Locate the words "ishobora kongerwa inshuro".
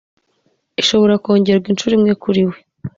0.81-1.93